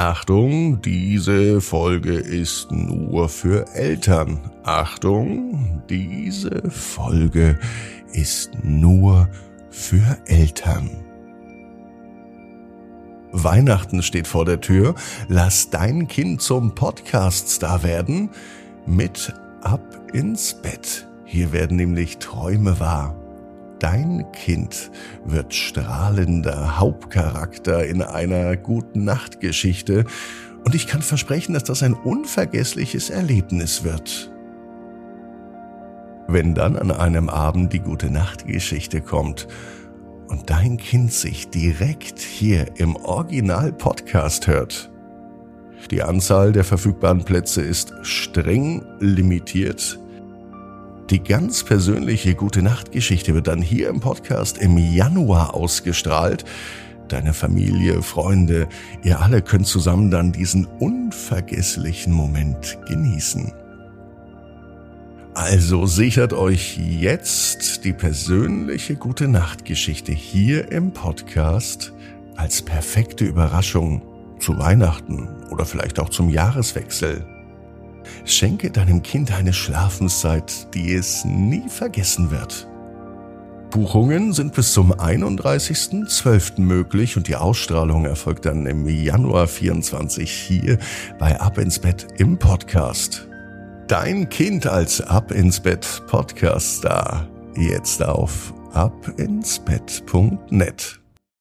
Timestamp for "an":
36.76-36.90